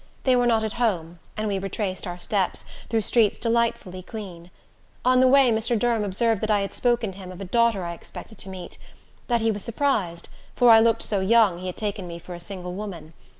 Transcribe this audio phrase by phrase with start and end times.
[0.23, 4.49] They were not at home, and we retracted our steps through streets delightfully clean.
[5.05, 5.77] On the way, Mr.
[5.77, 8.79] Durham observed that I had spoken to him of a daughter I expected to meet;
[9.27, 12.39] that he was surprised, for I looked so young he had taken me for a
[12.39, 13.13] single woman.